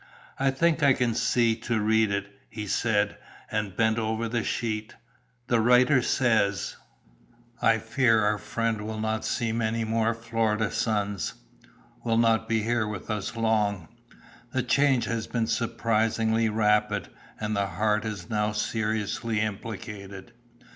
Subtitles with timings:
[0.39, 3.17] "I think I can see to read it," he said,
[3.51, 4.95] and bent over the sheet.
[5.45, 6.75] "The writer says:
[7.61, 11.35] "I fear our friend will not see many more Florida suns;
[12.03, 13.89] will not be here with us long.
[14.51, 17.09] The change has been surprisingly rapid,
[17.39, 20.33] and the heart is now seriously implicated.